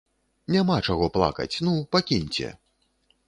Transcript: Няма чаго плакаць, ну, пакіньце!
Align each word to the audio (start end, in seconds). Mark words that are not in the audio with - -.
Няма 0.53 0.77
чаго 0.87 1.09
плакаць, 1.17 1.51
ну, 1.67 1.73
пакіньце! 1.97 2.47